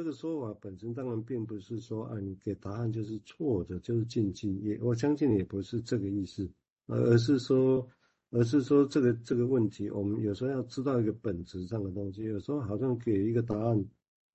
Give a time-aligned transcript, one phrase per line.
[0.00, 6.50] 这个说法本身当然并不是说啊，你给答案就是错的，就是禁忌，也我相信也不是这个意思，
[6.86, 7.86] 而是说，
[8.30, 13.84] 而是说这个这个问题，我们有时候要知道一个本质上的东西，有时候好像给一个答案，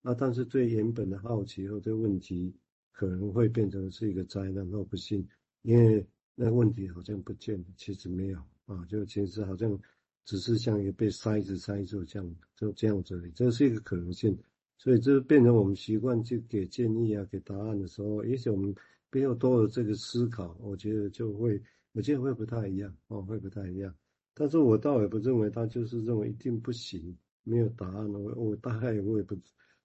[0.02, 2.54] 啊，但是对原本的好奇或对问题
[2.92, 5.26] 可能会变成是一个灾难或不幸，
[5.62, 6.06] 因为
[6.36, 9.76] 那问题好像不见了，其实没有啊，就其实好像
[10.24, 14.38] 只是像一个被塞子塞住这样，就这样子，这是一个可能性。
[14.78, 18.74] 所以，这变成我们习惯去给建议啊，给答案的时候，也许我们
[19.10, 21.60] 没有多了这个思考，我觉得就会，
[21.92, 23.92] 我觉得会不太一样哦，会不太一样。
[24.34, 28.12] 但是我倒也不认为他就是认为一定不行，没有答案。
[28.12, 29.34] 我我大概我也不，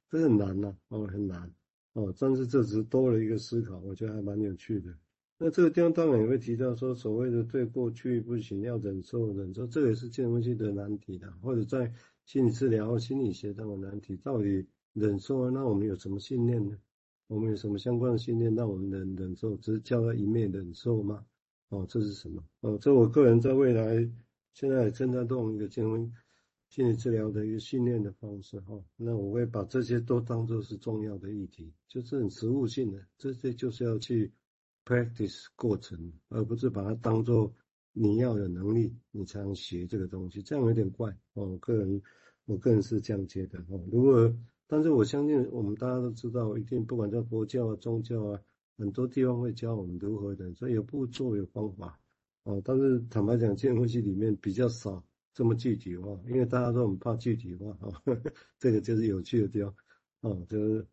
[0.10, 1.50] 这很难呐，哦，很难
[1.94, 2.14] 哦。
[2.20, 4.94] 但是这只是多了一个思考，我觉得还蛮有趣的。
[5.38, 11.92] 那这个地方当然也会提到说，所谓的对过去不行要忍受忍受，这也是建筑系的难题的，或者在
[12.26, 14.68] 心理治疗心理学上的难题，到底。
[14.94, 16.78] 忍受啊，那我们有什么信念呢？
[17.28, 19.56] 我们有什么相关的信念让我们能忍受？
[19.58, 21.26] 只是叫他一面忍受吗？
[21.70, 22.44] 哦，这是什么？
[22.60, 24.06] 哦，这我个人在未来
[24.54, 26.14] 现在正在动一个精神
[26.68, 28.84] 心理治疗的一个训练的方式哈、哦。
[28.98, 34.30] 那我会把这些都当作是重要的议题，就是很实务性的，这些就是要去
[34.84, 37.54] practice 过程，而不是把它当做
[37.94, 41.46] 你要有能力你才能学这个东西，这样有点怪哦。
[41.46, 42.02] 我个人
[42.44, 43.82] 我个人是这样觉得哦。
[43.90, 44.34] 如果
[44.72, 48.40] 但是我相信，我们大家都知道，一定不管在佛教啊、宗教啊，
[48.78, 52.00] 很多地方会教我们如何的，所以有步骤、有方法，
[52.46, 52.62] 哦。
[52.64, 58.02] 但是坦白讲，这些东西里面比较少这么具体化，因为大家都很怕具体化啊。
[58.60, 59.76] 这个就是有趣的地方，
[60.22, 60.88] 哦，就是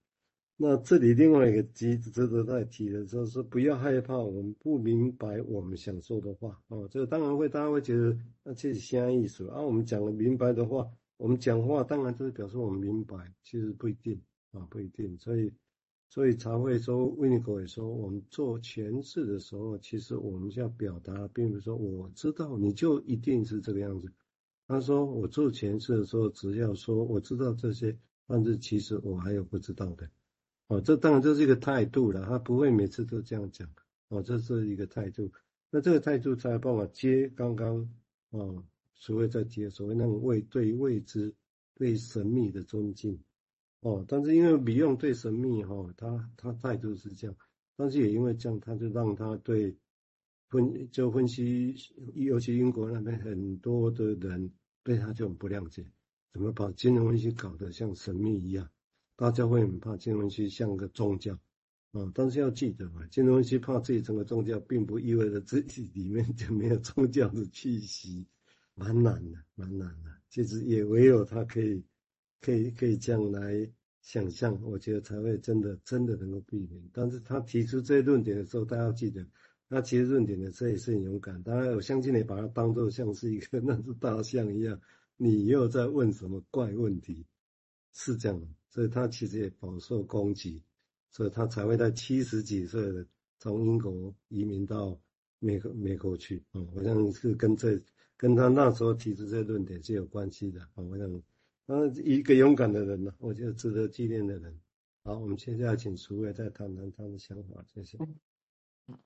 [0.57, 9.63] 那这里另外一个值值得再提的，就是不要害怕我们不明白我们想说的话，哦，这个当然会，大家会觉得那这是啥意思啊？
[9.63, 10.85] 我们讲了明白的话。
[11.19, 14.19] 我们讲话当然就是表示我们明白，其实不一定
[14.53, 15.19] 啊，不一定。
[15.19, 15.53] 所以，
[16.09, 24.11] 所以才会说，维尼狗也说，我们做诠释的时候，其实我们要表达，并不是说我知道你就一定是这个样子。
[24.69, 30.09] 他说我做诠释的时候，只要说我知道这些，但是其实我还有不知道的。
[30.69, 33.69] 哦，这当然这是一个态度了，他不会每次都这样讲。
[34.09, 35.33] 哦，这是一个态度。
[35.71, 37.91] 那这个态度才有办法接刚刚
[38.31, 38.63] 哦。
[38.99, 41.35] 所谓在接所谓那种未对未知、
[41.75, 43.19] 对神秘的尊敬，
[43.81, 47.37] 哦，但是因为比用对神秘哈，他他态度是这样，
[47.77, 49.77] 但是也因为这样，他就让他对
[50.49, 51.75] 分就分析，
[52.15, 55.87] 尤其英国那边很多的人对他就很不谅解，
[56.33, 58.69] 怎么把金融分析搞得像神秘一样？
[59.15, 61.35] 大家会很怕金融分析像个宗教，
[61.93, 68.27] 啊，但是要记得嘛，金融分析怕自己成为宗教，并不意味着自己里面就没有宗教的气息。
[68.79, 70.11] 蛮难的，蛮难的。
[70.31, 71.83] 其实也唯有他可以，
[72.41, 73.69] 可以，可以这样来
[74.03, 76.83] 想象，我觉得才会真的，真的能够避免。
[76.93, 79.27] 但是他提出这些论点的时候，大家要记得，
[79.69, 81.43] 他其实论点的这也是很勇敢。
[81.43, 84.81] 当然，我相信你把它当做像是一个 那只大象一样，
[85.17, 87.27] 你又在问什么怪问题，
[87.93, 88.41] 是这样。
[88.69, 90.63] 所以他其实也饱受攻击，
[91.11, 93.05] 所以他才会在七十几岁的
[93.39, 95.01] 从英国移民到
[95.39, 96.45] 美国美国去。
[96.53, 97.83] 嗯，好像是跟这。
[98.19, 101.23] 跟他那时候提出这论点是有关系的，好，我想，
[101.69, 104.55] 他一个勇敢的人呢，我觉得值得纪念的人。
[105.05, 107.97] 好，我们接下来请淑卫再谈谈他的想法，谢谢。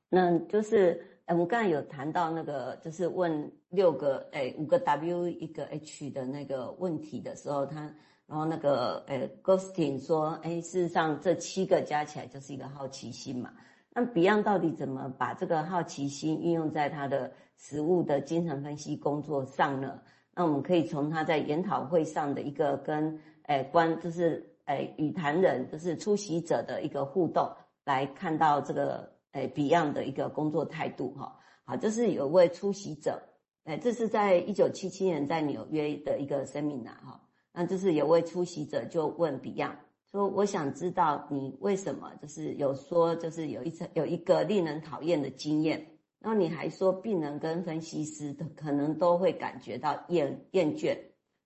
[0.08, 7.80] 那就是，哎，我们刚才有谈到那个，就是问六个，哎，五个 W 一个 H 的那个问题的时候，他，
[8.26, 13.52] 然后那个，哎，Goldstein 说，哎，事实上这七个加起来就是一个好奇心嘛。
[13.92, 17.30] 那 Beyond 到底怎么把这个好奇心运用在他的
[17.64, 20.00] 实务的精神分析工作上呢？
[20.34, 27.48] 那我们可以从他在研讨会上的一个跟诶观，就是诶与谈人，就是出席者的一个互动，
[27.84, 31.38] 来看到这个诶 Beyond 的一个工作态度哈。
[31.64, 33.22] 好，这是有位出席者，
[33.62, 37.20] 诶这是在一九七七年在纽约的一个 seminar 哈。
[37.52, 39.76] 那就是有位出席者就问 Beyond。
[40.10, 45.86] 说我想知道你为什么就是有说就是有一次有一个令人讨厌的经验，
[46.22, 50.96] 然后你还说病人跟分析师的可能都会感觉到厌厌倦，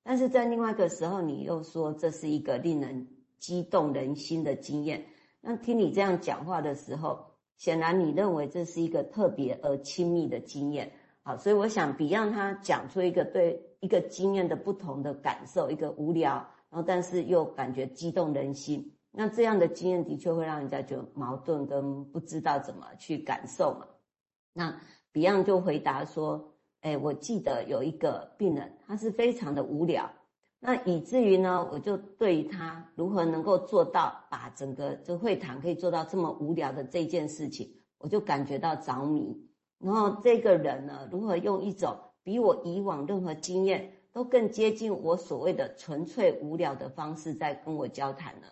[0.03, 3.09] 但是在另外一个时候你又说这是一个令人
[3.39, 5.03] 激动人心的经验。
[5.41, 7.25] 那听你这样讲话的时候，
[7.57, 10.93] 显然你认为这是一个特别而亲密的经验。
[11.23, 16.33] 好，所以我想 Beyond 他讲出一个对一个经验的不同的感受，一个无聊。
[16.69, 23.87] 然后，但是又感觉激动人心，那这样的经验的确会让人家就矛盾跟不知道怎么去感受嘛。
[24.57, 24.75] 那
[25.13, 30.11] Beyond 就回答说：“哎，我记得有一个病人，他是非常的无聊，
[30.59, 39.37] 那以至于呢，我就对于他如何能够做到把整个这会谈可以做到这么无聊的这件事情，我就感觉到着迷。
[39.79, 48.47] 然后这个人呢，如何用一种比我以往任何经验都更接近我所谓的纯粹无聊的方式在跟我交谈呢？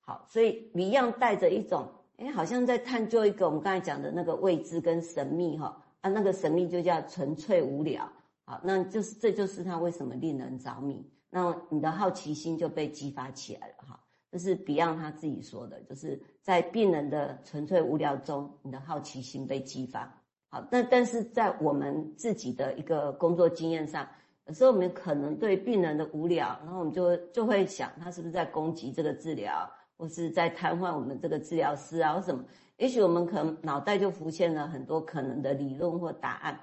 [0.00, 1.86] 好，所以 Beyond 带着一种，
[2.20, 8.06] 哎，好像在探究一个我们刚才讲的那个未知跟神秘哈，啊，那个神秘就叫纯粹无聊。
[8.44, 11.02] 好，那就是这就是他为什么令人着迷。
[11.30, 13.98] 那你的好奇心就被激发起来了哈，
[14.30, 20.12] 这是 Beyond 他自己说的，就是在病人的纯粹无聊中，你的好奇心被激发。
[20.50, 24.06] 好，但但是在我们自己的一个工作经验上，
[24.46, 29.70] 有时候我们可能对病人的无聊，然后我们就就会想他是不是在攻击这个治疗，
[30.00, 32.42] 或是在瘫痪我们这个治疗师啊，或什么？
[32.78, 36.58] 也许我们可能脑袋就浮现了很多可能的理论或答案，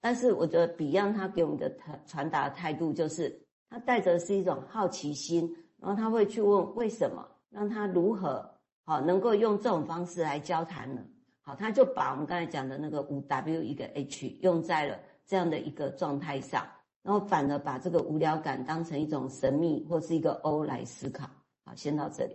[0.00, 1.72] 但是我觉得 Beyond 他给我们的
[2.04, 3.46] 传达的态度就是。
[3.72, 5.48] 他带着是一种好奇心，
[5.78, 8.44] 然后他会去问为什么，让他如何
[8.84, 11.00] 好能够用这种方式来交谈呢？
[11.40, 16.66] 好，他就把我们刚才讲的那个五 W 一个 H 用在了这样的一个状态上，
[17.04, 21.30] 然后反而把这个无聊感当成一种神秘或是一个 O 来思考。
[21.64, 22.34] 好，先到这里。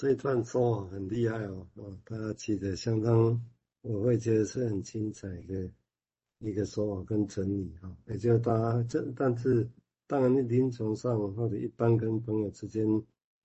[0.00, 3.38] 这一段说话很厉害哦，哦，大家记得相当，
[3.82, 5.70] 我会觉得是很精彩的。
[6.38, 9.68] 一个说法跟整理哈，也就是大家这，但是
[10.06, 12.86] 当然，临床上或者一般跟朋友之间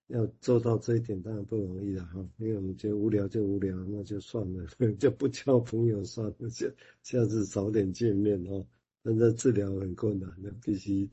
[0.08, 2.26] 要做到这一点，当然不容易了哈。
[2.38, 4.66] 因为我们觉得无聊就无聊，那就算了，
[4.98, 6.66] 就不交朋友算了，下
[7.04, 8.66] 下次早点见面哦。
[9.04, 11.10] 但是治疗很困难，那必须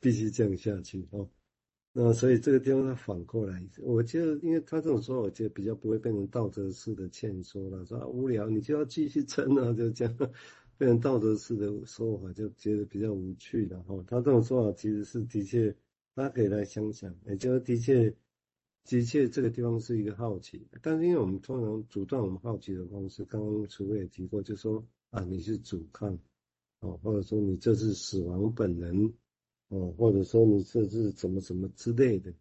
[0.00, 1.28] 必须这样下去哦。
[2.00, 10.16] 那所以这个地方他反过来，我觉得，因为他这种说，我觉得比较不会变成道德式的劝说了，说啊无聊你就要继续撑啊，就这样。
[10.76, 14.00] 变成道德式的说法，就觉得比较无趣了哈。
[14.06, 15.74] 他这种说法其实是的确，
[16.14, 18.14] 大家可以来想想，也就是的确，
[18.84, 20.64] 的确这个地方是一个好奇。
[20.80, 26.16] 但是因为我们通常阻断我们好奇的方式，刚刚楚卫也提过，就说啊你是阻抗，
[26.78, 29.12] 哦，或者说你这是死亡本能，
[29.68, 32.32] 哦，或者说你这是怎么怎么之类的，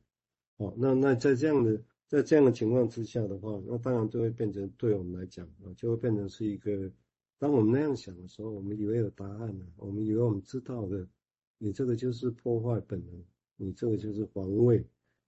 [0.58, 6.92] 哦，那那在这样的在这样的情况之下的话，那当然就会变成对我们来讲啊，就会变成是一个。
[7.40, 11.08] 当我们那样想的时候，我们以为有答案了，我们以为我们知道的，
[11.60, 13.24] 你这个就是破坏本能，
[13.58, 14.84] 你这个就是防卫，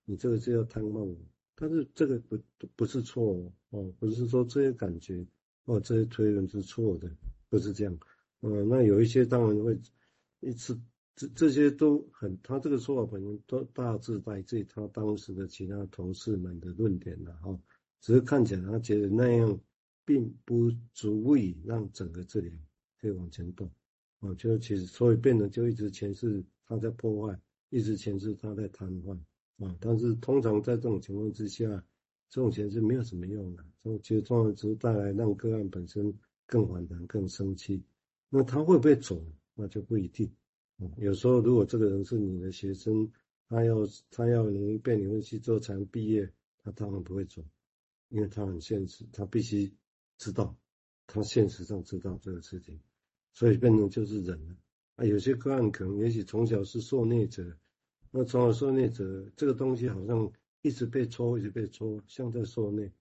[0.05, 1.15] 你这个就要贪慢。
[1.53, 2.39] 但是这个不
[2.75, 5.23] 不是错哦，不是说这些感觉
[5.65, 7.07] 哦，这些推论是错的，
[7.47, 7.95] 不是这样。
[8.41, 9.79] 嗯，那有一些当然会
[10.39, 10.79] 一次
[11.19, 17.59] 这这些都很，他这个说法本身都大致来自于他当时的其他同事们的论点了哈，
[17.99, 19.59] 只是看起来他觉得那样。
[20.05, 22.51] 并不足以让整个治疗
[22.99, 23.69] 可以往前动，
[24.21, 27.39] 啊，就其实所以变得就一直前世他在破坏，
[27.69, 29.15] 一直前世他在瘫痪，
[29.63, 31.67] 啊，但是通常在这种情况之下，
[32.27, 36.11] 这种前世没有什么用的，这种其实通常只是带来让个案本身
[36.47, 37.83] 更反弹、更生气，
[38.29, 39.23] 那他会不会走？
[39.53, 40.27] 那就不一定，
[40.97, 43.11] 有时候如果这个人是你的学生，
[43.47, 46.31] 他要他要能被你分析之后才能毕业，
[46.63, 47.43] 他当然不会走，
[48.09, 49.73] 因为他很现实，他必须。
[50.21, 50.53] 知道，
[51.07, 52.77] 他现实上知道这个事情，
[53.31, 54.57] 所以变成就是忍了
[54.97, 55.05] 啊。
[55.05, 57.57] 有些个案可能也许从小是受虐者，
[58.11, 60.29] 那从小受虐者这个东西好像
[60.61, 62.91] 一直被戳，一直被戳，像在受虐，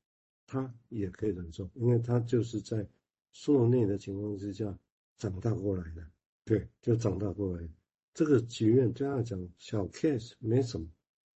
[0.47, 2.89] 他也可以忍受，因为他就是在
[3.33, 4.79] 受虐的情况之下
[5.17, 6.09] 长大过来的，
[6.49, 7.69] 对，就长大过来。
[8.15, 10.89] 这个局面对他讲小 case 没什么，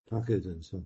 [0.07, 0.83] 他可以忍受，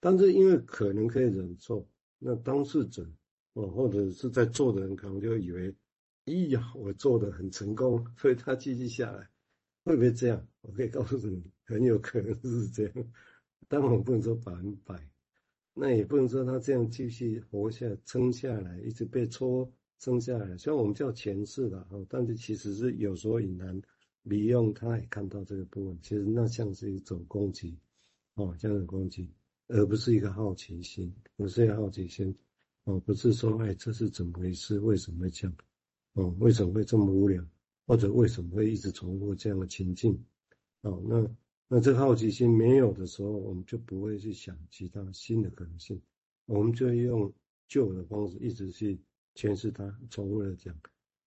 [0.00, 3.10] 但是因为可能可以忍受，那当事者。
[3.54, 5.72] 哦，或者是在做的人可能就以为，
[6.24, 9.30] 咦呀，我做的很成功，所以他继续下来，
[9.84, 10.46] 会不会这样？
[10.60, 13.12] 我可以告诉你，很有可能是这样。
[13.68, 15.08] 但我不能说百分百，
[15.72, 19.72] 那也不能说他这样继续活下、撑下来，一直被戳
[20.04, 20.56] 生下来。
[20.58, 23.80] 虽然我们叫前世的，哈，但是其实是有所隐含。
[24.22, 27.76] 利用他也看到这个部分，其实那像是一种攻击，
[28.36, 29.30] 哦，这样的攻击，
[29.68, 32.34] 而不是一个好奇心，不是一个好奇心。
[32.84, 34.78] 哦，不是说，哎，这是怎么回事？
[34.80, 35.56] 为什么会这样？
[36.14, 37.44] 哦，为什么会这么无聊？
[37.86, 40.18] 或者为什么会一直重复这样的情境？
[40.80, 41.28] 哦，那
[41.68, 46.00] 那这个好奇心没有的时候，我们就不会去想其他新的可能性，
[46.46, 47.30] 我们就用
[47.68, 48.98] 旧的方式一直去
[49.34, 50.74] 诠释它，重复的讲。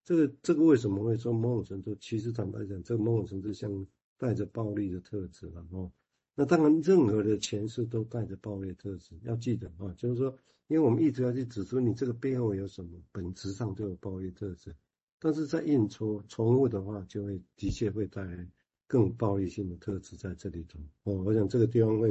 [0.04, 1.96] 这个这个为什么会说某种程度？
[2.00, 3.86] 其实坦白讲，这个某种程度像
[4.18, 5.92] 带着暴力的特质了哦。
[6.36, 10.38] 那当然，任何的前世都带着暴力特质，要记得啊，就是说。
[10.70, 14.76] 因为我们一直要去指出你这个背后有什么，本质上就有暴力特质，
[15.18, 18.46] 但是在印戳重复的话，就会的确会带来
[18.86, 20.78] 更暴力性的特质在这里头。
[21.04, 22.06] 哦，我想这个地方会